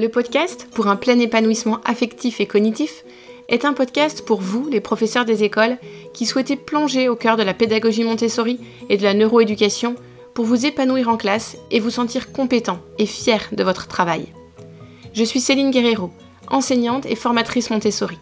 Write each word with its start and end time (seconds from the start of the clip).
Le 0.00 0.08
podcast 0.08 0.66
pour 0.72 0.86
un 0.86 0.96
plein 0.96 1.18
épanouissement 1.18 1.82
affectif 1.84 2.40
et 2.40 2.46
cognitif 2.46 3.04
est 3.50 3.66
un 3.66 3.74
podcast 3.74 4.24
pour 4.24 4.40
vous, 4.40 4.66
les 4.66 4.80
professeurs 4.80 5.26
des 5.26 5.44
écoles, 5.44 5.76
qui 6.14 6.24
souhaitez 6.24 6.56
plonger 6.56 7.10
au 7.10 7.16
cœur 7.16 7.36
de 7.36 7.42
la 7.42 7.52
pédagogie 7.52 8.02
Montessori 8.02 8.58
et 8.88 8.96
de 8.96 9.02
la 9.02 9.12
neuroéducation 9.12 9.96
pour 10.32 10.46
vous 10.46 10.64
épanouir 10.64 11.10
en 11.10 11.18
classe 11.18 11.58
et 11.70 11.80
vous 11.80 11.90
sentir 11.90 12.32
compétent 12.32 12.80
et 12.96 13.04
fier 13.04 13.50
de 13.52 13.62
votre 13.62 13.88
travail. 13.88 14.28
Je 15.12 15.22
suis 15.22 15.38
Céline 15.38 15.70
Guerrero, 15.70 16.10
enseignante 16.48 17.04
et 17.04 17.14
formatrice 17.14 17.68
Montessori. 17.68 18.16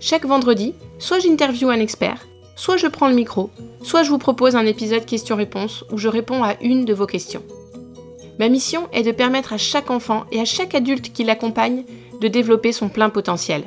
Chaque 0.00 0.26
vendredi, 0.26 0.74
soit 0.98 1.20
j'interviewe 1.20 1.70
un 1.70 1.80
expert, 1.80 2.26
soit 2.56 2.76
je 2.76 2.88
prends 2.88 3.08
le 3.08 3.14
micro, 3.14 3.48
soit 3.82 4.02
je 4.02 4.10
vous 4.10 4.18
propose 4.18 4.54
un 4.54 4.66
épisode 4.66 5.06
questions-réponses 5.06 5.86
où 5.90 5.96
je 5.96 6.08
réponds 6.08 6.44
à 6.44 6.60
une 6.60 6.84
de 6.84 6.92
vos 6.92 7.06
questions. 7.06 7.42
Ma 8.38 8.48
mission 8.48 8.88
est 8.92 9.02
de 9.02 9.12
permettre 9.12 9.52
à 9.52 9.58
chaque 9.58 9.90
enfant 9.90 10.24
et 10.30 10.40
à 10.40 10.44
chaque 10.44 10.74
adulte 10.74 11.12
qui 11.12 11.24
l'accompagne 11.24 11.84
de 12.20 12.28
développer 12.28 12.72
son 12.72 12.88
plein 12.88 13.08
potentiel. 13.08 13.64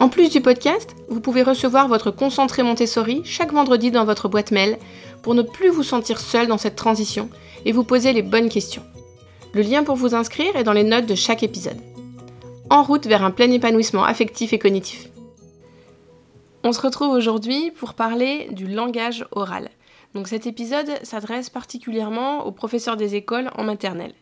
En 0.00 0.08
plus 0.08 0.30
du 0.30 0.40
podcast, 0.40 0.96
vous 1.08 1.20
pouvez 1.20 1.42
recevoir 1.42 1.88
votre 1.88 2.10
concentré 2.10 2.62
Montessori 2.62 3.22
chaque 3.24 3.52
vendredi 3.52 3.90
dans 3.90 4.04
votre 4.04 4.28
boîte 4.28 4.50
mail 4.50 4.78
pour 5.22 5.34
ne 5.34 5.42
plus 5.42 5.70
vous 5.70 5.84
sentir 5.84 6.18
seul 6.18 6.48
dans 6.48 6.58
cette 6.58 6.76
transition 6.76 7.28
et 7.64 7.72
vous 7.72 7.84
poser 7.84 8.12
les 8.12 8.22
bonnes 8.22 8.48
questions. 8.48 8.82
Le 9.52 9.62
lien 9.62 9.84
pour 9.84 9.96
vous 9.96 10.14
inscrire 10.14 10.56
est 10.56 10.64
dans 10.64 10.72
les 10.72 10.82
notes 10.82 11.06
de 11.06 11.14
chaque 11.14 11.42
épisode. 11.42 11.78
En 12.70 12.82
route 12.82 13.06
vers 13.06 13.22
un 13.22 13.30
plein 13.30 13.50
épanouissement 13.50 14.04
affectif 14.04 14.52
et 14.52 14.58
cognitif. 14.58 15.08
On 16.64 16.72
se 16.72 16.80
retrouve 16.80 17.10
aujourd'hui 17.10 17.70
pour 17.72 17.94
parler 17.94 18.48
du 18.50 18.66
langage 18.66 19.26
oral. 19.32 19.68
Donc 20.14 20.28
cet 20.28 20.46
épisode 20.46 20.90
s'adresse 21.02 21.50
particulièrement 21.50 22.44
aux 22.44 22.52
professeurs 22.52 22.96
des 22.96 23.14
écoles 23.14 23.50
en 23.56 23.64
maternelle. 23.64 24.14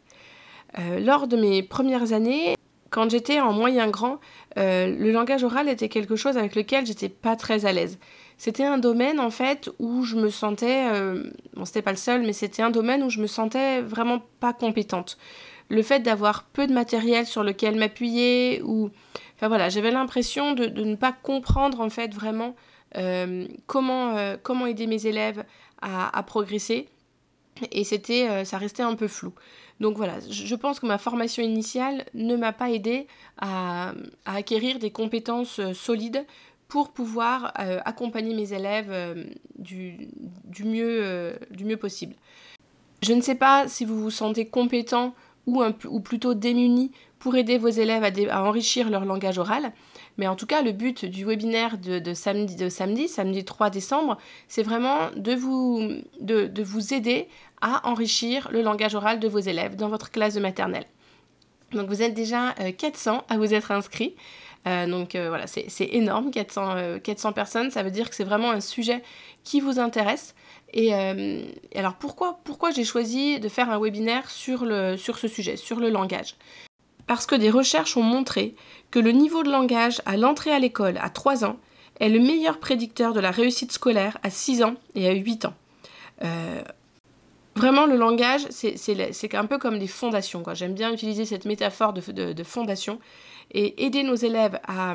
Euh, 0.78 1.00
lors 1.00 1.26
de 1.26 1.36
mes 1.36 1.62
premières 1.62 2.12
années, 2.12 2.54
quand 2.90 3.10
j'étais 3.10 3.40
en 3.40 3.52
moyen 3.52 3.88
grand, 3.88 4.18
euh, 4.56 4.86
le 4.86 5.10
langage 5.10 5.44
oral 5.44 5.68
était 5.68 5.88
quelque 5.88 6.16
chose 6.16 6.36
avec 6.36 6.54
lequel 6.54 6.86
j'étais 6.86 7.08
pas 7.08 7.36
très 7.36 7.66
à 7.66 7.72
l'aise. 7.72 7.98
C'était 8.36 8.64
un 8.64 8.78
domaine 8.78 9.20
en 9.20 9.30
fait 9.30 9.70
où 9.78 10.02
je 10.02 10.16
me 10.16 10.30
sentais, 10.30 10.88
euh, 10.92 11.24
bon 11.54 11.64
c'était 11.64 11.82
pas 11.82 11.90
le 11.90 11.96
seul, 11.96 12.22
mais 12.22 12.32
c'était 12.32 12.62
un 12.62 12.70
domaine 12.70 13.02
où 13.02 13.10
je 13.10 13.20
me 13.20 13.26
sentais 13.26 13.80
vraiment 13.80 14.22
pas 14.38 14.52
compétente. 14.52 15.18
Le 15.68 15.82
fait 15.82 16.00
d'avoir 16.00 16.44
peu 16.44 16.66
de 16.66 16.72
matériel 16.72 17.26
sur 17.26 17.44
lequel 17.44 17.76
m'appuyer 17.76 18.60
ou, 18.62 18.90
enfin 19.36 19.48
voilà, 19.48 19.68
j'avais 19.68 19.92
l'impression 19.92 20.52
de, 20.52 20.66
ne 20.66 20.96
pas 20.96 21.12
comprendre 21.12 21.80
en 21.80 21.90
fait 21.90 22.12
vraiment 22.12 22.56
comment, 23.68 24.16
comment 24.42 24.66
aider 24.66 24.88
mes 24.88 25.06
élèves 25.06 25.44
à, 25.82 26.22
progresser. 26.22 26.88
Et 27.72 27.84
c'était, 27.84 28.28
euh, 28.28 28.44
ça 28.44 28.58
restait 28.58 28.82
un 28.82 28.94
peu 28.94 29.08
flou. 29.08 29.32
Donc 29.80 29.96
voilà, 29.96 30.14
je 30.28 30.54
pense 30.54 30.78
que 30.78 30.86
ma 30.86 30.98
formation 30.98 31.42
initiale 31.42 32.04
ne 32.14 32.36
m'a 32.36 32.52
pas 32.52 32.70
aidé 32.70 33.06
à, 33.38 33.92
acquérir 34.24 34.78
des 34.78 34.90
compétences 34.90 35.58
euh, 35.58 35.72
solides 35.72 36.24
pour 36.68 36.90
pouvoir 36.90 37.52
euh, 37.58 37.80
accompagner 37.84 38.34
mes 38.34 38.52
élèves 38.52 38.92
du, 39.58 40.08
mieux, 40.64 41.76
possible. 41.80 42.14
Je 43.02 43.12
ne 43.12 43.20
sais 43.20 43.34
pas 43.34 43.66
si 43.68 43.84
vous 43.84 44.00
vous 44.00 44.10
sentez 44.10 44.46
compétent 44.46 45.14
ou, 45.46 45.64
ou 45.64 46.00
plutôt 46.00 46.34
démuni 46.34 46.92
pour 47.20 47.36
aider 47.36 47.58
vos 47.58 47.68
élèves 47.68 48.04
à, 48.30 48.44
enrichir 48.44 48.90
leur 48.90 49.04
langage 49.04 49.38
oral. 49.38 49.72
Mais 50.20 50.28
en 50.28 50.36
tout 50.36 50.44
cas, 50.44 50.60
le 50.60 50.72
but 50.72 51.06
du 51.06 51.24
webinaire 51.24 51.78
de, 51.78 52.12
samedi, 52.12 52.70
samedi, 52.70 53.08
samedi 53.08 53.42
3 53.42 53.70
décembre, 53.70 54.18
c'est 54.48 54.62
vraiment 54.62 55.10
de 55.16 55.32
vous, 55.34 55.80
de, 56.20 56.62
vous 56.62 56.92
aider 56.92 57.26
à 57.62 57.88
enrichir 57.88 58.50
le 58.52 58.60
langage 58.60 58.94
oral 58.94 59.18
de 59.18 59.26
vos 59.26 59.38
élèves 59.38 59.76
dans 59.76 59.88
votre 59.88 60.10
classe 60.10 60.34
de 60.34 60.40
maternelle. 60.40 60.84
Donc 61.72 61.88
vous 61.88 62.02
êtes 62.02 62.12
déjà 62.12 62.52
400 62.52 63.14
euh, 63.14 63.34
à 63.34 63.38
vous 63.38 63.54
être 63.54 63.70
inscrits. 63.70 64.14
Euh, 64.66 64.86
donc 64.86 65.14
euh, 65.14 65.30
voilà, 65.30 65.46
c'est 65.46 65.88
énorme, 65.90 66.30
400, 66.30 66.98
400 67.02 67.32
personnes. 67.32 67.70
Ça 67.70 67.82
veut 67.82 67.90
dire 67.90 68.10
que 68.10 68.14
c'est 68.14 68.24
vraiment 68.24 68.50
un 68.50 68.60
sujet 68.60 69.02
qui 69.42 69.62
vous 69.62 69.78
intéresse. 69.78 70.34
Et, 70.74 70.92
alors 71.74 71.94
pourquoi, 71.94 72.70
j'ai 72.76 72.84
choisi 72.84 73.40
de 73.40 73.48
faire 73.48 73.70
un 73.70 73.80
webinaire 73.80 74.28
sur 74.28 74.66
ce 74.68 75.28
sujet, 75.28 75.56
sur 75.56 75.80
le 75.80 75.88
langage? 75.88 76.36
Parce 77.10 77.26
que 77.26 77.34
des 77.34 77.50
recherches 77.50 77.96
ont 77.96 78.04
montré 78.04 78.54
que 78.92 79.00
le 79.00 79.10
niveau 79.10 79.42
de 79.42 79.50
langage 79.50 80.00
à 80.06 80.16
l'entrée 80.16 80.52
à 80.52 80.60
l'école 80.60 80.96
à 81.02 81.10
3 81.10 81.44
ans 81.44 81.56
est 81.98 82.08
le 82.08 82.20
meilleur 82.20 82.60
prédicteur 82.60 83.14
de 83.14 83.18
la 83.18 83.32
réussite 83.32 83.72
scolaire 83.72 84.16
à 84.22 84.30
6 84.30 84.62
ans 84.62 84.76
et 84.94 85.08
à 85.08 85.12
8 85.12 85.46
ans. 85.46 85.54
Euh, 86.22 86.62
vraiment, 87.56 87.86
le 87.86 87.96
langage, 87.96 88.42
c'est 88.50 89.34
un 89.34 89.46
peu 89.46 89.58
comme 89.58 89.80
des 89.80 89.88
fondations. 89.88 90.44
J'aime 90.54 90.74
bien 90.74 90.92
utiliser 90.92 91.24
cette 91.24 91.46
métaphore 91.46 91.92
de, 91.92 92.44
fondation. 92.44 93.00
Et 93.50 93.84
aider 93.84 94.04
nos 94.04 94.14
élèves 94.14 94.60
à, 94.68 94.94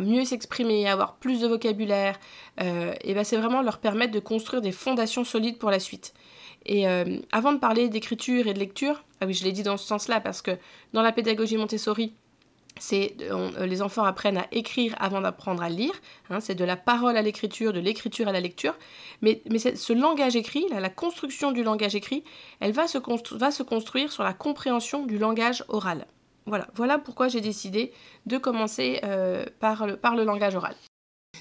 mieux 0.00 0.26
s'exprimer, 0.26 0.86
à 0.86 0.92
avoir 0.92 1.14
plus 1.14 1.40
de 1.40 1.48
vocabulaire, 1.48 2.20
euh, 2.60 2.92
et 3.00 3.14
ben 3.14 3.24
c'est 3.24 3.38
vraiment 3.38 3.62
leur 3.62 3.78
permettre 3.78 4.12
de 4.12 4.20
construire 4.20 4.60
des 4.60 4.72
fondations 4.72 5.24
solides 5.24 5.56
pour 5.56 5.70
la 5.70 5.80
suite. 5.80 6.12
Et 6.66 6.86
euh, 6.86 7.16
avant 7.32 7.54
de 7.54 7.58
parler 7.58 7.88
d'écriture 7.88 8.48
et 8.48 8.52
de 8.52 8.58
lecture, 8.58 9.02
ah 9.20 9.26
oui, 9.26 9.34
je 9.34 9.44
l'ai 9.44 9.52
dit 9.52 9.62
dans 9.62 9.76
ce 9.76 9.86
sens-là 9.86 10.20
parce 10.20 10.42
que 10.42 10.52
dans 10.92 11.02
la 11.02 11.12
pédagogie 11.12 11.56
Montessori, 11.56 12.14
c'est 12.78 13.16
euh, 13.22 13.66
les 13.66 13.82
enfants 13.82 14.04
apprennent 14.04 14.38
à 14.38 14.46
écrire 14.52 14.94
avant 14.98 15.20
d'apprendre 15.20 15.62
à 15.62 15.68
lire. 15.68 15.92
Hein, 16.30 16.40
c'est 16.40 16.54
de 16.54 16.64
la 16.64 16.76
parole 16.76 17.16
à 17.16 17.22
l'écriture, 17.22 17.72
de 17.72 17.80
l'écriture 17.80 18.28
à 18.28 18.32
la 18.32 18.40
lecture. 18.40 18.74
Mais, 19.22 19.42
mais 19.50 19.58
ce 19.58 19.92
langage 19.92 20.36
écrit, 20.36 20.66
la 20.70 20.88
construction 20.88 21.52
du 21.52 21.62
langage 21.62 21.94
écrit, 21.94 22.24
elle 22.60 22.72
va 22.72 22.86
se, 22.86 22.98
construire 22.98 24.12
sur 24.12 24.22
la 24.22 24.32
compréhension 24.32 25.04
du 25.04 25.18
langage 25.18 25.64
oral. 25.68 26.06
Voilà, 26.74 26.98
pourquoi 26.98 27.28
j'ai 27.28 27.42
décidé 27.42 27.92
de 28.24 28.38
commencer 28.38 29.00
euh, 29.04 29.44
par 29.60 29.86
le 29.86 30.24
langage 30.24 30.54
oral. 30.54 30.74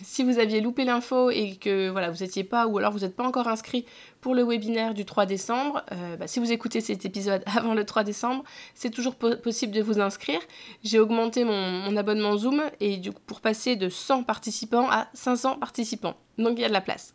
Si 0.03 0.23
vous 0.23 0.39
aviez 0.39 0.61
loupé 0.61 0.85
l'info 0.85 1.29
et 1.29 1.55
que 1.55 1.89
voilà, 1.89 2.09
vous 2.09 2.23
n'étiez 2.23 2.43
pas 2.43 2.67
ou 2.67 2.77
alors 2.77 2.91
vous 2.91 2.99
n'êtes 2.99 3.15
pas 3.15 3.25
encore 3.25 3.47
inscrit 3.47 3.85
pour 4.21 4.35
le 4.35 4.43
webinaire 4.43 4.93
du 4.93 5.05
3 5.05 5.25
décembre, 5.25 5.83
euh, 5.91 6.15
bah, 6.17 6.27
si 6.27 6.39
vous 6.39 6.51
écoutez 6.51 6.81
cet 6.81 7.05
épisode 7.05 7.43
avant 7.55 7.73
le 7.73 7.85
3 7.85 8.03
décembre, 8.03 8.43
c'est 8.73 8.89
toujours 8.89 9.15
possible 9.15 9.73
de 9.73 9.81
vous 9.81 9.99
inscrire. 9.99 10.39
J'ai 10.83 10.99
augmenté 10.99 11.43
mon, 11.43 11.95
abonnement 11.95 12.37
Zoom 12.37 12.63
et 12.79 13.01
pour 13.25 13.41
passer 13.41 13.75
de 13.75 13.89
100 13.89 14.23
participants 14.23 14.89
à 14.89 15.07
500 15.13 15.59
participants. 15.59 16.15
Donc 16.37 16.53
il 16.57 16.61
y 16.61 16.65
a 16.65 16.69
de 16.69 16.73
la 16.73 16.81
place. 16.81 17.13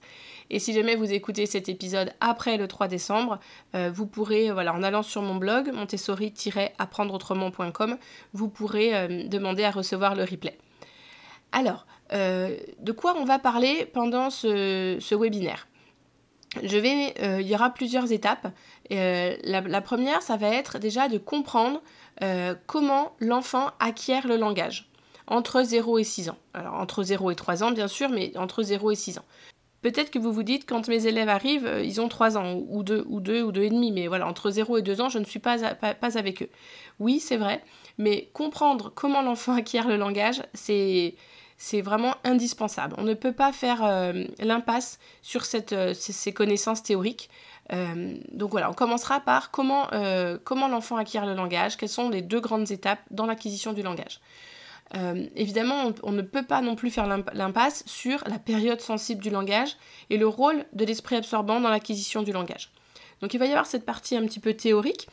Et 0.51 0.59
si 0.59 0.73
jamais 0.73 0.97
vous 0.97 1.13
écoutez 1.13 1.47
cet 1.47 1.69
épisode 1.69 2.13
après 2.21 2.57
le 2.57 2.67
3 2.69 2.89
décembre, 2.89 3.39
euh, 3.75 3.91
vous 3.93 4.07
pourrez, 4.07 4.51
voilà, 4.51 4.73
en 4.75 4.83
allant 4.83 5.03
sur 5.03 5.21
mon 5.23 5.37
blog, 5.37 5.71
montessori-apprendreautrement.com, 5.73 7.97
vous 8.33 8.49
pourrez 8.49 8.95
euh, 8.95 9.29
demander 9.29 9.65
à 9.65 9.71
recevoir 9.71 10.15
le 10.15 10.25
replay. 10.25 10.57
Alors, 11.53 11.87
euh, 12.13 12.57
de 12.79 12.93
quoi 12.93 13.15
on 13.17 13.25
va 13.25 13.39
parler 13.39 13.87
pendant 13.93 14.31
ce, 14.31 15.15
webinaire? 15.15 15.67
Euh, 16.63 17.39
il 17.41 17.47
y 17.49 17.55
aura 17.55 17.71
plusieurs 17.71 18.13
étapes. 18.13 18.49
Euh, 18.93 19.37
la, 19.43 19.81
première, 19.81 20.23
ça 20.23 20.37
va 20.37 20.49
être 20.49 20.79
déjà 20.79 21.09
de 21.09 21.19
comprendre 21.19 21.83
comment 22.67 23.17
l'enfant 23.19 23.71
acquiert 23.81 24.29
le 24.29 24.37
langage 24.37 24.89
entre 25.27 25.63
0 25.63 25.99
et 25.99 26.05
6 26.05 26.29
ans. 26.29 26.39
Alors 26.55 26.75
entre 26.75 27.03
0 27.03 27.31
et 27.33 27.35
3 27.35 27.65
ans 27.65 27.73
bien 27.73 27.89
sûr, 27.89 28.11
mais 28.11 28.37
entre 28.37 28.63
0 28.63 28.93
et 28.93 28.95
6 28.95 29.19
ans. 29.19 29.25
Peut-être 29.81 30.13
que 30.13 30.21
vous 30.21 30.33
vous 30.33 30.45
dites, 30.45 30.65
quand 30.65 30.87
mes 30.87 31.07
élèves 31.09 31.29
arrivent, 31.29 31.69
ils 31.83 32.01
ont 32.01 32.09
3 32.09 32.39
ans, 32.39 32.63
ou 32.69 32.85
2, 32.85 33.05
ou 33.09 33.19
2, 33.19 33.43
ou 33.43 33.51
2 33.51 33.63
et 33.63 33.71
demi, 33.71 33.91
mais 33.91 34.07
voilà, 34.07 34.29
entre 34.29 34.51
0 34.51 34.77
et 34.77 34.83
2 34.83 35.01
ans, 35.01 35.09
je 35.09 35.19
ne 35.19 35.25
suis 35.25 35.41
pas 35.41 35.57
avec 35.65 36.43
eux. 36.43 36.49
Oui, 37.01 37.19
c'est 37.19 37.37
vrai, 37.37 37.65
mais 37.99 38.31
comprendre 38.33 38.93
comment 38.95 39.23
l'enfant 39.23 39.55
acquiert 39.57 39.89
le 39.89 39.97
langage, 39.97 40.43
c'est 40.55 41.17
c'est 41.59 41.81
vraiment 41.81 42.15
indispensable. 42.25 42.95
On 42.99 43.05
ne 43.05 43.15
peut 43.15 43.33
pas 43.33 43.53
faire 43.53 43.85
euh, 43.85 44.25
l'impasse 44.41 44.99
sur 45.23 45.43
euh, 45.73 45.95
ces, 45.95 46.33
connaissances 46.33 46.83
théoriques. 46.83 47.31
Euh, 47.73 48.17
donc 48.33 48.51
voilà, 48.51 48.69
on 48.69 48.75
commencera 48.75 49.21
par 49.21 49.51
comment 49.51 49.89
l'enfant 50.69 50.97
acquiert 50.97 51.25
le 51.25 51.35
langage, 51.35 51.77
quelles 51.77 51.89
sont 51.89 52.11
les 52.11 52.23
deux 52.23 52.41
grandes 52.41 52.71
étapes 52.71 53.01
dans 53.11 53.27
l'acquisition 53.27 53.73
du 53.73 53.83
langage. 53.83 54.21
évidemment, 55.37 55.93
on, 56.03 56.13
ne 56.13 56.23
peut 56.23 56.43
pas 56.43 56.61
non 56.61 56.75
plus 56.75 56.91
faire 56.91 57.07
l'impasse 57.33 57.85
sur 57.87 58.25
la 58.27 58.39
période 58.39 58.81
sensible 58.81 59.23
du 59.23 59.31
langage 59.31 59.77
et 60.11 60.19
le 60.19 60.27
rôle 60.27 60.67
de 60.73 60.85
l'esprit 60.85 61.17
absorbant 61.17 61.61
dans 61.61 61.71
l'acquisition 61.71 62.23
du 62.23 62.33
langage. 62.33 62.73
Donc 63.21 63.33
il 63.35 63.39
va 63.39 63.47
y 63.47 63.51
avoir 63.51 63.67
cette 63.67 63.87
partie 63.87 64.17
un 64.17 64.27
petit 64.27 64.41
peu 64.41 64.55
théorique 64.55 65.09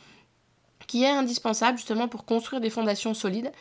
qui 0.88 1.04
est 1.04 1.10
indispensable 1.10 1.78
justement 1.78 2.08
pour 2.08 2.24
construire 2.24 2.60
des 2.60 2.70
fondations 2.70 3.14
solides 3.14 3.52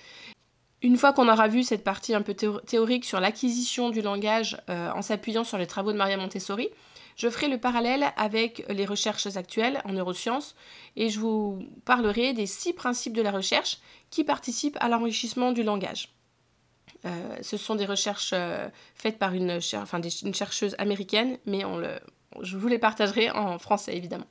une 0.81 0.97
fois 0.97 1.13
qu'on 1.13 1.27
aura 1.27 1.47
vu 1.47 1.63
cette 1.63 1.83
partie 1.83 2.13
un 2.13 2.21
peu 2.21 2.33
théorique 2.33 3.05
sur 3.05 3.19
l'acquisition 3.19 3.89
du 3.89 4.01
langage 4.01 4.57
euh, 4.69 4.91
en 4.91 5.01
s'appuyant 5.01 5.43
sur 5.43 5.57
les 5.57 5.67
travaux 5.67 5.91
de 5.91 5.97
Maria 5.97 6.17
Montessori, 6.17 6.69
je 7.17 7.29
ferai 7.29 7.49
le 7.49 7.57
parallèle 7.57 8.05
avec 8.15 8.65
les 8.69 8.85
recherches 8.85 9.35
actuelles 9.35 9.81
en 9.83 9.91
neurosciences 9.91 10.55
et 10.95 11.09
je 11.09 11.19
vous 11.19 11.59
parlerai 11.83 12.31
des 12.31 12.45
six 12.45 12.71
principes 12.71 13.13
de 13.13 13.21
la 13.21 13.31
recherche 13.31 13.79
qui 14.09 14.23
participent 14.23 14.77
à 14.79 14.87
l'enrichissement 14.87 15.51
du 15.51 15.63
langage. 15.63 16.13
Euh, 17.05 17.35
ce 17.41 17.57
sont 17.57 17.75
des 17.75 17.85
recherches 17.85 18.31
euh, 18.33 18.69
faites 18.95 19.19
par 19.19 19.33
une, 19.33 19.59
chercheuse 19.59 20.75
américaine, 20.77 21.37
mais 21.45 21.63
je 22.41 22.55
vous 22.55 22.67
les 22.69 22.79
partagerai 22.79 23.31
en 23.31 23.59
français 23.59 23.97
évidemment. 23.97 24.27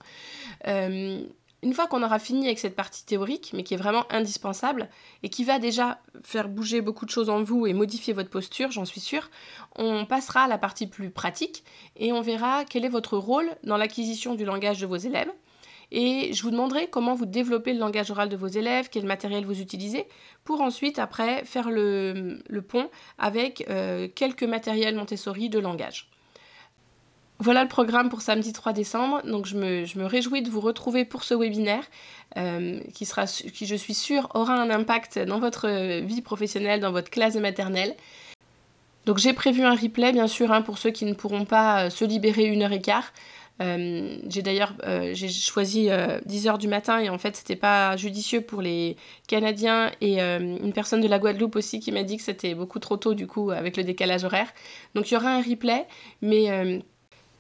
Une 1.63 1.75
fois 1.75 1.87
qu'on 1.87 2.03
aura 2.03 2.19
fini 2.19 2.47
avec 2.47 2.59
cette 2.59 2.77
partie 2.77 3.05
théorique, 3.05 3.51
mais 3.55 3.65
qui 3.65 3.75
est 3.75 3.79
vraiment 3.79 4.05
indispensable, 4.11 4.89
et 5.23 5.29
qui 5.29 5.45
va 5.45 5.59
déjà 5.59 5.99
faire 6.23 6.49
bouger 6.49 6.81
beaucoup 6.81 7.05
de 7.05 7.11
choses 7.11 7.31
en 7.31 7.43
vous 7.43 7.67
et 7.67 7.73
modifier 7.73 8.13
votre 8.13 8.31
posture, 8.31 8.71
j'en 8.71 8.85
suis 8.85 9.01
sûre, 9.01 9.29
on 9.77 10.07
passera 10.07 10.43
à 10.43 10.49
la 10.49 10.59
partie 10.59 10.87
plus 10.87 11.11
pratique, 11.11 11.65
et 11.97 12.13
on 12.13 12.21
verra 12.21 12.65
quel 12.65 12.85
est 12.85 12.91
votre 12.91 13.17
rôle 13.17 13.51
dans 13.65 13.77
l'acquisition 13.77 14.35
du 14.35 14.45
langage 14.45 14.81
de 14.81 14.87
vos 14.87 14.97
élèves. 14.97 15.33
Et 15.91 16.33
je 16.35 16.43
vous 16.43 16.51
demanderai 16.51 16.89
comment 16.89 17.15
vous 17.15 17.27
développez 17.27 17.73
le 17.73 17.79
langage 17.79 18.11
oral 18.11 18.29
de 18.29 18.37
vos 18.37 18.47
élèves, 18.47 18.89
quel 18.91 19.07
matériel 19.07 19.45
vous 19.45 19.61
utilisez, 19.61 20.07
pour 20.45 20.61
ensuite, 20.61 20.99
après, 20.99 21.45
faire 21.45 21.71
le, 21.71 22.41
pont 22.67 22.91
avec 23.17 23.65
euh, 23.71 24.07
quelques 24.15 24.45
matériels 24.45 24.97
Montessori 24.97 25.49
de 25.49 25.59
langage. 25.59 26.11
Voilà 27.41 27.63
le 27.63 27.69
programme 27.69 28.09
pour 28.09 28.21
samedi 28.21 28.53
3 28.53 28.73
décembre. 28.73 29.23
Donc 29.25 29.47
je 29.47 29.57
me, 29.57 30.07
réjouis 30.07 30.43
de 30.43 30.51
vous 30.51 30.61
retrouver 30.61 31.05
pour 31.05 31.23
ce 31.23 31.35
webinaire 31.35 31.85
euh, 32.37 32.81
qui, 32.95 33.07
je 33.67 33.75
suis 33.77 33.95
sûre, 33.95 34.29
aura 34.35 34.55
un 34.55 34.71
impact 34.71 35.21
dans 35.21 35.39
votre 35.39 36.01
vie 36.01 36.21
professionnelle, 36.21 36.81
dans 36.81 36.91
votre 36.91 37.11
classe 37.11 37.37
maternelle. 37.37 37.95
Donc 39.07 39.19
j'ai 39.19 39.33
prévu 39.33 39.63
un 39.63 39.75
replay, 39.75 40.13
bien 40.13 40.27
sûr, 40.27 40.53
hein, 40.53 40.63
pour 40.63 40.79
ceux 40.79 40.91
qui 40.91 41.05
ne 41.05 41.15
pourront 41.15 41.45
pas 41.45 41.85
euh, 41.85 41.91
se 41.91 42.05
libérer 42.05 42.45
une 42.47 42.63
heure 42.63 42.73
et 42.73 42.81
quart. 42.81 43.13
Euh, 43.61 44.19
j'ai 44.29 44.43
d'ailleurs 44.43 44.75
choisi 45.15 45.89
10 46.27 46.47
heures 46.47 46.59
du 46.59 46.69
matin 46.69 47.01
et 47.01 47.09
en 47.09 47.19
fait 47.19 47.35
c'était 47.35 47.57
pas 47.57 47.97
judicieux 47.97 48.41
pour 48.41 48.63
les 48.63 48.97
Canadiens 49.27 49.91
et 50.01 50.21
une 50.21 50.73
personne 50.73 51.01
de 51.01 51.09
la 51.09 51.19
Guadeloupe 51.19 51.57
aussi 51.57 51.81
qui 51.81 51.91
m'a 51.91 52.05
dit 52.05 52.19
que 52.19 52.23
c'était 52.23 52.55
beaucoup 52.55 52.79
trop 52.79 52.97
tôt 52.97 53.15
du 53.15 53.27
coup 53.27 53.51
avec 53.51 53.77
le 53.77 53.83
décalage 53.83 54.23
horaire. 54.23 54.47
Donc 54.95 55.11
il 55.11 55.15
y 55.15 55.17
aura 55.17 55.31
un 55.31 55.43
replay, 55.43 55.89
mais 56.23 56.81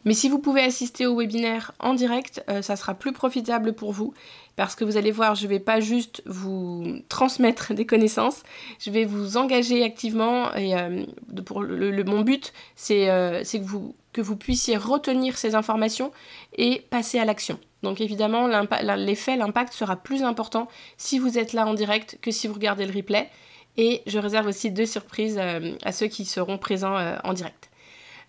mais 0.05 0.15
si 0.15 0.29
vous 0.29 0.39
pouvez 0.39 0.63
assister 0.63 1.07
au 1.07 1.17
webinaire 1.19 1.73
en 1.81 1.95
direct, 1.95 2.43
euh, 2.49 2.63
ça 2.63 2.77
sera 2.77 2.95
plus 2.95 3.13
profitable 3.13 3.73
pour 3.73 3.93
vous 3.93 4.15
parce 4.57 4.75
que 4.75 4.85
vous 4.85 4.97
allez 4.97 5.13
voir, 5.13 5.35
je 5.35 5.45
ne 5.45 5.51
vais 5.51 5.61
pas 5.61 5.81
juste 5.81 6.23
vous 6.27 7.01
transmettre 7.09 7.75
des 7.75 7.87
connaissances, 7.87 8.43
je 8.79 8.91
vais 8.91 9.05
vous 9.05 9.37
engager 9.37 9.85
activement 9.85 10.55
et 10.55 10.77
euh, 10.77 11.05
le, 11.33 12.05
mon 12.05 12.23
but, 12.23 12.53
c'est 12.77 13.11
euh, 13.11 13.43
que, 13.43 13.59
vous, 13.59 13.95
que 14.13 14.21
vous 14.21 14.37
puissiez 14.37 14.77
retenir 14.77 15.37
ces 15.37 15.55
informations 15.55 16.13
et 16.57 16.85
passer 16.91 17.19
à 17.19 17.25
l'action. 17.25 17.59
Donc 17.83 18.01
évidemment, 18.01 18.49
l'effet, 18.97 19.37
l'impact 19.37 19.73
sera 19.73 19.97
plus 19.97 20.23
important 20.23 20.67
si 20.97 21.19
vous 21.19 21.39
êtes 21.39 21.53
là 21.53 21.67
en 21.67 21.75
direct 21.75 22.19
que 22.21 22.33
si 22.33 22.49
vous 22.49 22.55
regardez 22.55 22.87
le 22.87 22.95
replay. 22.95 23.29
Et 23.77 24.03
je 24.07 24.19
réserve 24.19 24.49
aussi 24.49 24.73
deux 24.73 24.87
surprises 24.87 25.39
à 25.39 25.93
ceux 25.93 26.09
qui 26.09 26.25
seront 26.25 26.59
présents 26.59 26.97
en 27.23 27.33
direct. 27.33 27.71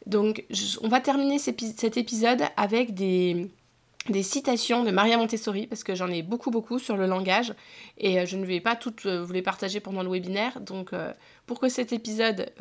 Donc 0.05 0.45
on 0.81 0.87
va 0.87 1.01
terminer 1.01 1.39
cet 1.39 1.97
épisode 1.97 2.43
avec 2.57 2.93
des, 2.93 3.49
citations 4.23 4.83
de 4.83 4.91
Maria 4.91 5.17
Montessori, 5.17 5.67
parce 5.67 5.83
que 5.83 5.93
j'en 5.93 6.07
ai 6.07 6.23
beaucoup 6.23 6.49
beaucoup 6.49 6.79
sur 6.79 6.97
le 6.97 7.05
langage, 7.05 7.53
et 7.97 8.19
euh, 8.19 8.25
je 8.25 8.37
ne 8.37 8.45
vais 8.45 8.59
pas 8.59 8.75
toutes 8.75 9.05
euh, 9.05 9.23
vous 9.23 9.33
les 9.33 9.43
partager 9.43 9.79
pendant 9.79 10.01
le 10.01 10.09
webinaire. 10.09 10.61
Donc 10.61 10.93
euh, 10.93 11.13
pour 11.45 11.59
que 11.59 11.69
cet 11.69 11.93
épisode 11.93 12.51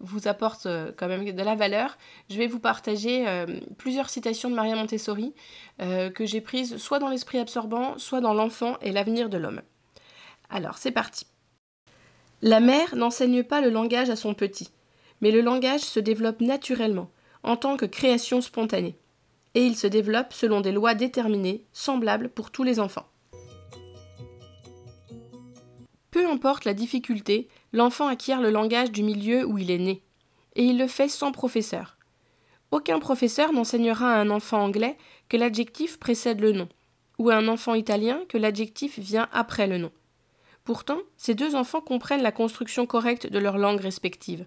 vous 0.00 0.28
apporte 0.28 0.68
quand 0.96 1.08
même 1.08 1.24
de 1.30 1.42
la 1.42 1.54
valeur, 1.54 1.98
je 2.30 2.36
vais 2.36 2.46
vous 2.46 2.60
partager 2.60 3.24
plusieurs 3.78 4.10
citations 4.10 4.48
de 4.48 4.54
Maria 4.54 4.76
Montessori 4.76 5.34
que 5.80 6.24
j'ai 6.24 6.40
prises 6.40 6.76
soit 6.76 7.00
dans 7.00 7.08
l'esprit 7.08 7.38
absorbant, 7.38 7.98
soit 7.98 8.20
dans 8.20 8.34
l'enfant 8.34 8.76
et 8.80 8.92
l'avenir 8.92 9.28
de 9.28 9.38
l'homme. 9.38 9.60
Alors 10.50 10.78
c'est 10.78 10.92
parti. 10.92 11.26
La 12.40 12.60
mère 12.60 12.94
n'enseigne 12.94 13.42
pas 13.42 13.60
le 13.60 13.70
langage 13.70 14.08
à 14.08 14.14
son 14.14 14.34
petit 14.34 14.70
mais 15.20 15.30
le 15.30 15.40
langage 15.40 15.80
se 15.80 16.00
développe 16.00 16.40
naturellement, 16.40 17.10
en 17.42 17.56
tant 17.56 17.76
que 17.76 17.86
création 17.86 18.40
spontanée, 18.40 18.96
et 19.54 19.64
il 19.64 19.76
se 19.76 19.86
développe 19.86 20.32
selon 20.32 20.60
des 20.60 20.72
lois 20.72 20.94
déterminées, 20.94 21.64
semblables 21.72 22.28
pour 22.28 22.50
tous 22.50 22.62
les 22.62 22.80
enfants. 22.80 23.08
Peu 26.10 26.28
importe 26.28 26.64
la 26.64 26.74
difficulté, 26.74 27.48
l'enfant 27.72 28.08
acquiert 28.08 28.40
le 28.40 28.50
langage 28.50 28.90
du 28.90 29.02
milieu 29.02 29.44
où 29.44 29.58
il 29.58 29.70
est 29.70 29.78
né, 29.78 30.02
et 30.56 30.64
il 30.64 30.78
le 30.78 30.86
fait 30.86 31.08
sans 31.08 31.32
professeur. 31.32 31.96
Aucun 32.70 32.98
professeur 32.98 33.52
n'enseignera 33.52 34.12
à 34.12 34.20
un 34.20 34.30
enfant 34.30 34.62
anglais 34.62 34.96
que 35.28 35.36
l'adjectif 35.36 35.98
précède 35.98 36.40
le 36.40 36.52
nom, 36.52 36.68
ou 37.18 37.30
à 37.30 37.36
un 37.36 37.48
enfant 37.48 37.74
italien 37.74 38.20
que 38.28 38.38
l'adjectif 38.38 38.98
vient 38.98 39.28
après 39.32 39.66
le 39.66 39.78
nom. 39.78 39.92
Pourtant, 40.64 40.98
ces 41.16 41.34
deux 41.34 41.54
enfants 41.54 41.80
comprennent 41.80 42.22
la 42.22 42.32
construction 42.32 42.86
correcte 42.86 43.26
de 43.26 43.38
leur 43.38 43.56
langue 43.56 43.80
respective. 43.80 44.46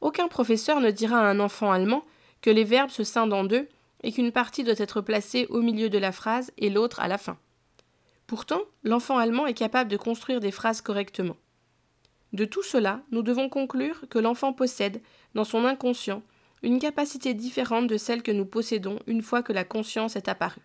Aucun 0.00 0.28
professeur 0.28 0.80
ne 0.80 0.90
dira 0.90 1.18
à 1.18 1.30
un 1.30 1.40
enfant 1.40 1.70
allemand 1.72 2.04
que 2.40 2.50
les 2.50 2.64
verbes 2.64 2.90
se 2.90 3.04
scindent 3.04 3.32
en 3.32 3.44
deux 3.44 3.68
et 4.02 4.12
qu'une 4.12 4.32
partie 4.32 4.64
doit 4.64 4.74
être 4.78 5.00
placée 5.00 5.46
au 5.50 5.60
milieu 5.60 5.90
de 5.90 5.98
la 5.98 6.12
phrase 6.12 6.52
et 6.56 6.70
l'autre 6.70 7.00
à 7.00 7.08
la 7.08 7.18
fin. 7.18 7.38
Pourtant, 8.26 8.62
l'enfant 8.84 9.18
allemand 9.18 9.46
est 9.46 9.54
capable 9.54 9.90
de 9.90 9.96
construire 9.96 10.40
des 10.40 10.52
phrases 10.52 10.80
correctement. 10.80 11.36
De 12.32 12.44
tout 12.44 12.62
cela, 12.62 13.02
nous 13.10 13.22
devons 13.22 13.48
conclure 13.48 14.04
que 14.08 14.18
l'enfant 14.18 14.52
possède, 14.52 15.02
dans 15.34 15.44
son 15.44 15.64
inconscient, 15.64 16.22
une 16.62 16.78
capacité 16.78 17.34
différente 17.34 17.88
de 17.88 17.96
celle 17.96 18.22
que 18.22 18.30
nous 18.30 18.44
possédons 18.44 19.00
une 19.06 19.22
fois 19.22 19.42
que 19.42 19.52
la 19.52 19.64
conscience 19.64 20.16
est 20.16 20.28
apparue. 20.28 20.62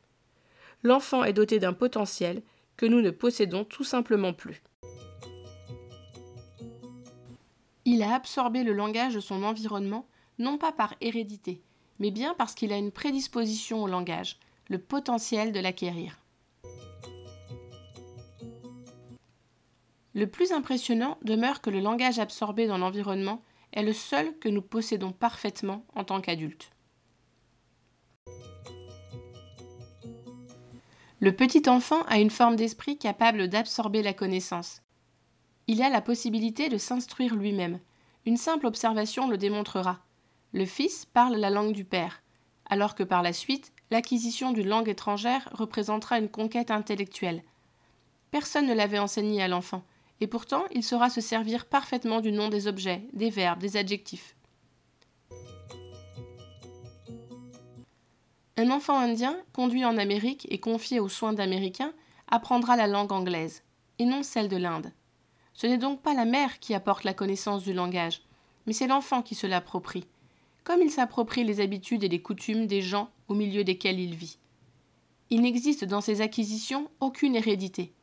L'enfant 0.83 1.23
est 1.23 1.33
doté 1.33 1.57
d'un 1.59 1.73
potentiel 1.73 2.43
que 2.77 2.85
nous 2.85 3.01
ne 3.01 3.09
possédons 3.09 3.63
tout 3.63 3.83
simplement 3.83 4.33
plus. 4.33 4.61
Il 7.87 8.01
a 8.01 8.15
absorbé 8.15 8.63
le 8.63 8.73
langage 8.73 9.13
de 9.13 9.19
son 9.19 9.43
environnement, 9.43 10.07
non 10.39 10.57
pas 10.57 10.71
par 10.71 10.95
hérédité, 11.01 11.61
mais 11.99 12.09
bien 12.09 12.33
parce 12.35 12.55
qu'il 12.55 12.73
a 12.73 12.77
une 12.77 12.91
prédisposition 12.91 13.83
au 13.83 13.87
langage, 13.87 14.39
le 14.69 14.79
potentiel 14.79 15.51
de 15.51 15.59
l'acquérir. 15.59 16.19
Le 20.15 20.27
plus 20.27 20.51
impressionnant 20.51 21.19
demeure 21.21 21.61
que 21.61 21.69
le 21.69 21.79
langage 21.79 22.17
absorbé 22.17 22.65
dans 22.65 22.79
l'environnement 22.79 23.43
est 23.73 23.83
le 23.83 23.93
seul 23.93 24.35
que 24.39 24.49
nous 24.49 24.61
possédons 24.61 25.11
parfaitement 25.11 25.85
en 25.93 26.03
tant 26.03 26.21
qu'adultes. 26.21 26.71
Le 31.19 31.35
petit 31.35 31.69
enfant 31.69 32.01
a 32.03 32.19
une 32.19 32.29
forme 32.29 32.55
d'esprit 32.55 32.97
capable 32.97 33.47
d'absorber 33.47 34.01
la 34.01 34.13
connaissance, 34.13 34.81
il 35.67 35.81
a 35.81 35.89
la 35.89 36.01
possibilité 36.01 36.69
de 36.69 36.77
s'instruire 36.77 37.35
lui-même. 37.35 37.79
Une 38.25 38.37
simple 38.37 38.67
observation 38.67 39.27
le 39.27 39.37
démontrera. 39.37 39.99
Le 40.53 40.65
fils 40.65 41.05
parle 41.05 41.35
la 41.35 41.49
langue 41.49 41.73
du 41.73 41.85
père, 41.85 42.21
alors 42.69 42.95
que 42.95 43.03
par 43.03 43.23
la 43.23 43.33
suite, 43.33 43.73
l'acquisition 43.91 44.51
d'une 44.51 44.67
langue 44.67 44.89
étrangère 44.89 45.49
représentera 45.51 46.19
une 46.19 46.29
conquête 46.29 46.71
intellectuelle. 46.71 47.43
Personne 48.31 48.67
ne 48.67 48.73
l'avait 48.73 48.99
enseigné 48.99 49.41
à 49.41 49.47
l'enfant, 49.47 49.83
et 50.21 50.27
pourtant 50.27 50.63
il 50.71 50.83
saura 50.83 51.09
se 51.09 51.21
servir 51.21 51.65
parfaitement 51.65 52.21
du 52.21 52.31
nom 52.31 52.49
des 52.49 52.67
objets, 52.67 53.07
des 53.13 53.29
verbes, 53.29 53.59
des 53.59 53.77
adjectifs. 53.77 54.35
Un 58.57 58.71
enfant 58.71 58.97
indien, 58.97 59.37
conduit 59.51 59.83
en 59.83 59.97
Amérique 59.97 60.47
et 60.49 60.59
confié 60.59 60.99
aux 60.99 61.09
soins 61.09 61.33
d'Américains, 61.33 61.93
apprendra 62.29 62.77
la 62.77 62.87
langue 62.87 63.11
anglaise, 63.11 63.63
et 63.99 64.05
non 64.05 64.23
celle 64.23 64.47
de 64.47 64.57
l'Inde. 64.57 64.91
Ce 65.55 65.67
n'est 65.67 65.77
donc 65.77 66.01
pas 66.01 66.13
la 66.13 66.25
mère 66.25 66.59
qui 66.59 66.73
apporte 66.73 67.05
la 67.05 67.13
connaissance 67.13 67.63
du 67.63 67.71
langage, 67.71 68.21
mais 68.67 68.73
c'est 68.73 68.87
l'enfant 68.87 69.21
qui 69.21 69.35
se 69.35 69.47
l'approprie, 69.47 70.05
comme 70.65 70.81
il 70.81 70.91
s'approprie 70.91 71.45
les 71.45 71.61
habitudes 71.61 72.03
et 72.03 72.09
les 72.09 72.21
coutumes 72.21 72.67
des 72.67 72.81
gens 72.81 73.09
au 73.29 73.35
milieu 73.35 73.63
desquels 73.63 73.99
il 73.99 74.15
vit. 74.15 74.37
Il 75.29 75.41
n'existe 75.41 75.85
dans 75.85 76.01
ses 76.01 76.19
acquisitions 76.19 76.89
aucune 76.99 77.37
hérédité, 77.37 77.93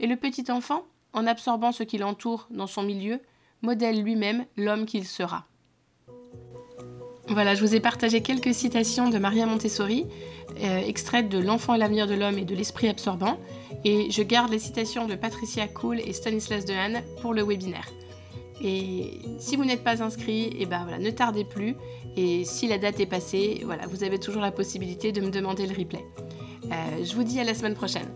et 0.00 0.08
le 0.08 0.16
petit 0.16 0.50
enfant, 0.50 0.84
en 1.12 1.28
absorbant 1.28 1.70
ce 1.70 1.84
qui 1.84 1.96
l'entoure 1.96 2.48
dans 2.50 2.66
son 2.66 2.82
milieu, 2.82 3.20
modèle 3.62 4.02
lui-même 4.02 4.44
l'homme 4.56 4.84
qu'il 4.84 5.06
sera. 5.06 5.46
Voilà, 7.28 7.56
je 7.56 7.60
vous 7.60 7.74
ai 7.74 7.80
partagé 7.80 8.20
quelques 8.20 8.54
citations 8.54 9.10
de 9.10 9.18
Maria 9.18 9.46
Montessori, 9.46 10.06
euh, 10.62 10.78
extraites 10.86 11.28
de 11.28 11.38
L'enfant 11.38 11.74
et 11.74 11.78
l'avenir 11.78 12.06
de 12.06 12.14
l'homme 12.14 12.38
et 12.38 12.44
de 12.44 12.54
l'esprit 12.54 12.88
absorbant. 12.88 13.38
Et 13.84 14.10
je 14.10 14.22
garde 14.22 14.50
les 14.52 14.60
citations 14.60 15.06
de 15.06 15.16
Patricia 15.16 15.66
Cool 15.66 16.00
et 16.00 16.12
Stanislas 16.12 16.64
Dehaene 16.64 17.02
pour 17.20 17.34
le 17.34 17.42
webinaire. 17.42 17.88
Et 18.62 19.18
si 19.38 19.56
vous 19.56 19.64
n'êtes 19.64 19.82
pas 19.82 20.02
inscrit, 20.02 20.44
et 20.44 20.56
eh 20.60 20.66
ben 20.66 20.84
voilà, 20.84 20.98
ne 20.98 21.10
tardez 21.10 21.44
plus. 21.44 21.74
Et 22.16 22.44
si 22.44 22.68
la 22.68 22.78
date 22.78 23.00
est 23.00 23.06
passée, 23.06 23.62
voilà, 23.64 23.86
vous 23.88 24.04
avez 24.04 24.18
toujours 24.18 24.42
la 24.42 24.52
possibilité 24.52 25.10
de 25.12 25.20
me 25.20 25.30
demander 25.30 25.66
le 25.66 25.76
replay. 25.76 26.04
Euh, 26.64 27.04
je 27.04 27.14
vous 27.14 27.24
dis 27.24 27.40
à 27.40 27.44
la 27.44 27.54
semaine 27.54 27.74
prochaine. 27.74 28.08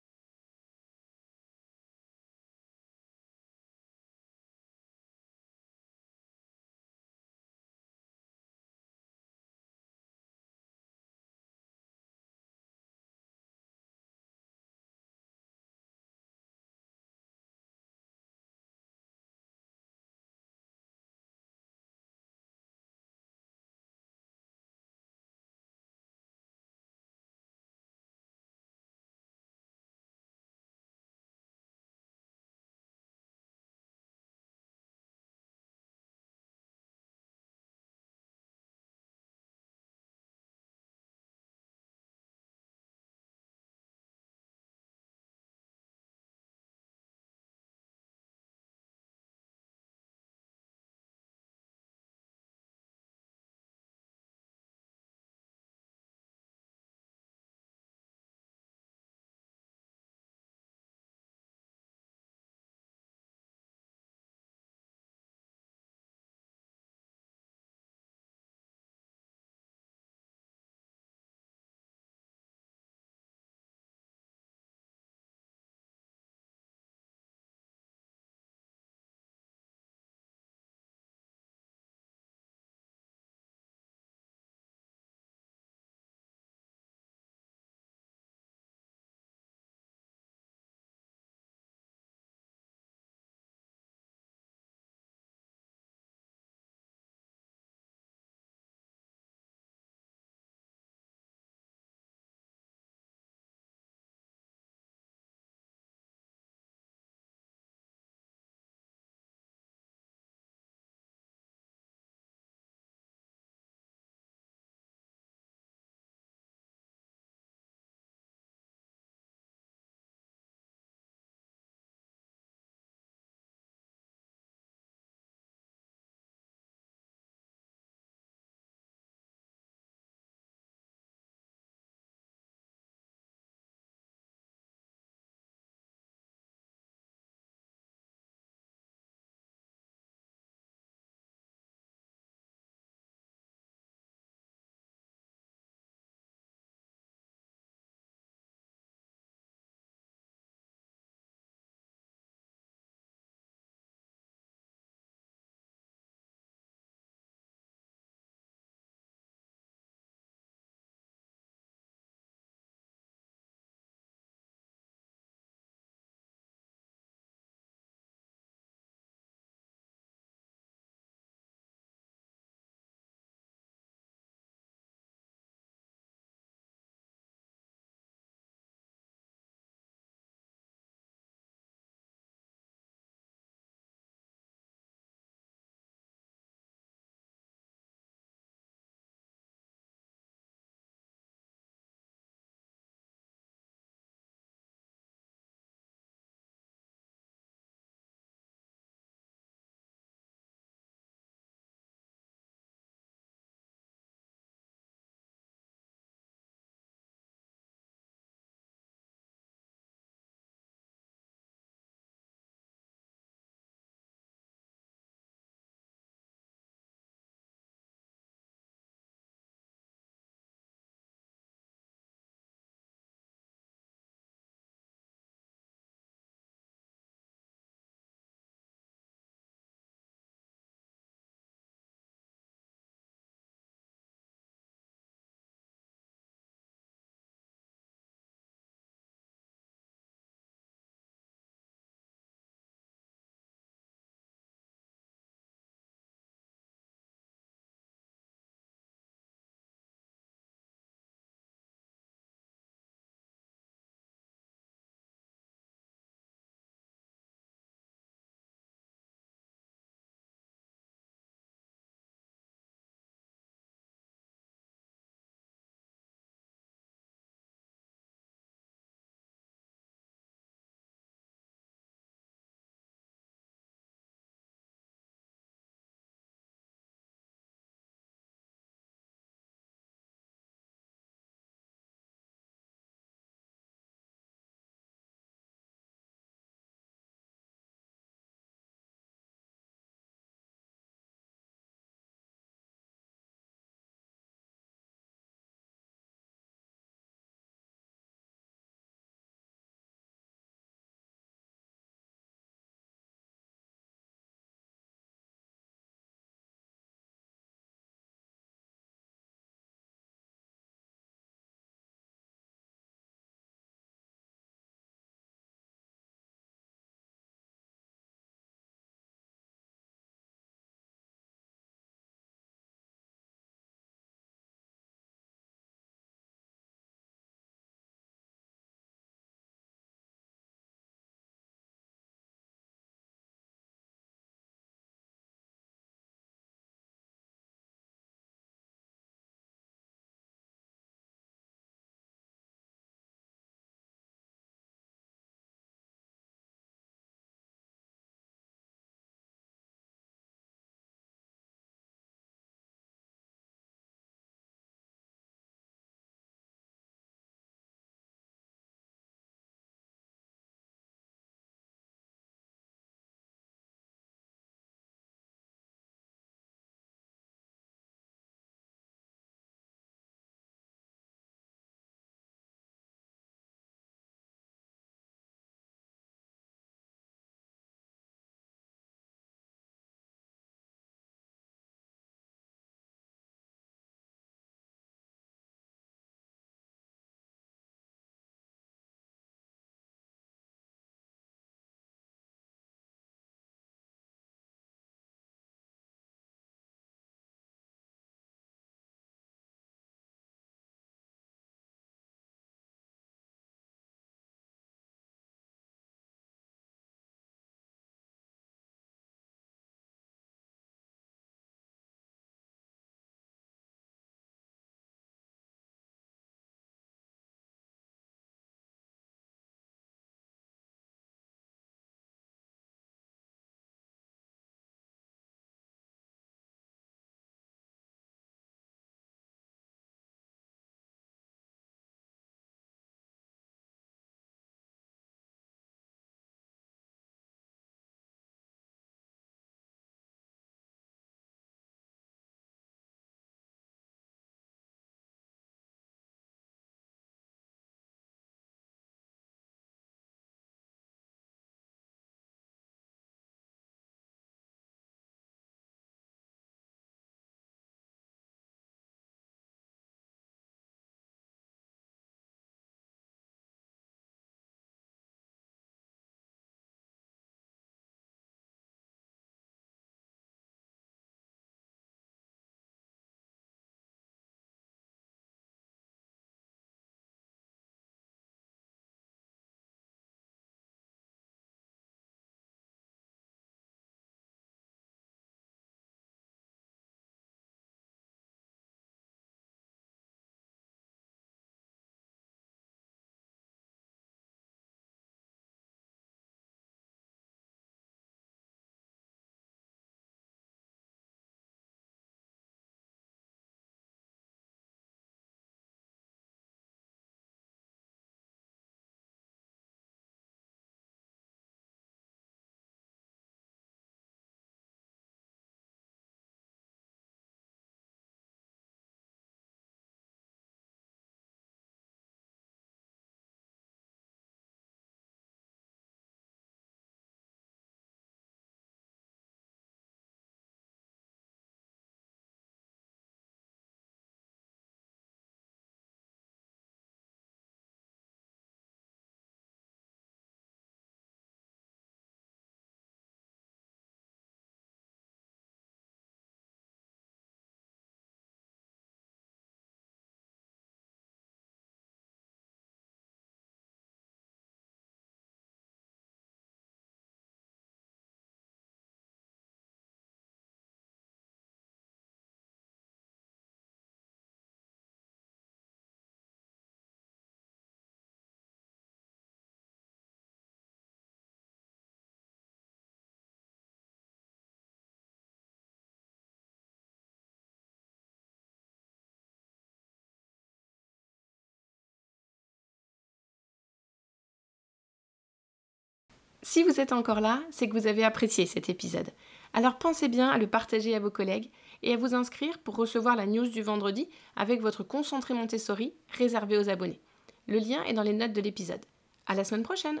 Si 586.48 586.62
vous 586.62 586.78
êtes 586.80 586.92
encore 586.92 587.20
là, 587.20 587.42
c'est 587.50 587.68
que 587.68 587.76
vous 587.76 587.88
avez 587.88 588.04
apprécié 588.04 588.46
cet 588.46 588.68
épisode. 588.68 589.10
Alors 589.52 589.78
pensez 589.78 590.06
bien 590.06 590.28
à 590.28 590.38
le 590.38 590.46
partager 590.46 590.94
à 590.94 591.00
vos 591.00 591.10
collègues 591.10 591.50
et 591.82 591.94
à 591.94 591.96
vous 591.96 592.14
inscrire 592.14 592.60
pour 592.60 592.76
recevoir 592.76 593.16
la 593.16 593.26
news 593.26 593.48
du 593.48 593.62
vendredi 593.62 594.08
avec 594.36 594.60
votre 594.60 594.84
concentré 594.84 595.34
Montessori 595.34 595.92
réservé 596.12 596.56
aux 596.56 596.68
abonnés. 596.68 597.00
Le 597.48 597.58
lien 597.58 597.82
est 597.82 597.94
dans 597.94 598.04
les 598.04 598.12
notes 598.12 598.32
de 598.32 598.40
l'épisode. 598.40 598.86
À 599.26 599.34
la 599.34 599.42
semaine 599.42 599.64
prochaine! 599.64 600.00